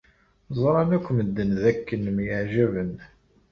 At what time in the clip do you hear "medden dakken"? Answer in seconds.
1.17-2.03